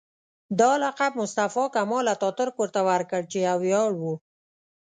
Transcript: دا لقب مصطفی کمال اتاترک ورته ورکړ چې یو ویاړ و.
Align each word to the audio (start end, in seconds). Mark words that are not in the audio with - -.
دا 0.59 0.71
لقب 0.83 1.11
مصطفی 1.21 1.63
کمال 1.75 2.05
اتاترک 2.15 2.55
ورته 2.57 2.81
ورکړ 2.87 3.21
چې 3.31 3.37
یو 3.47 3.57
ویاړ 3.63 3.91
و. 3.97 4.03